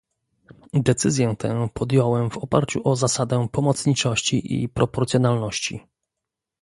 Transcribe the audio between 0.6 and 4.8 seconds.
Decyzję tę podjąłem w oparciu o zasadę pomocniczości i